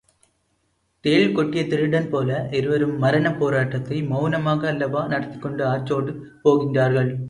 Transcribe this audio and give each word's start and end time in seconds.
தேள் 1.05 1.33
கொட்டிய 1.33 1.63
திருடன் 1.67 2.09
போல, 2.09 2.29
இருவரும் 2.51 2.97
மரணப் 2.97 3.39
போராட்டத்தை 3.39 3.99
மெளனமாக 4.11 4.67
அல்லவா 4.67 5.03
நடத்திக்கொண்டு 5.07 5.65
ஆற்றோடு 5.65 6.13
போகின்றார்கள்! 6.43 7.11